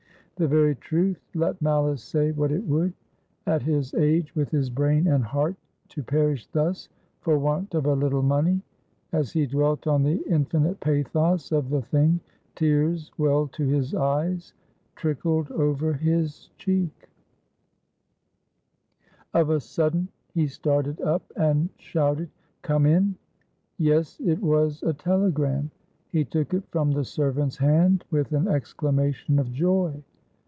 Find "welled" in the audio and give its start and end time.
13.19-13.51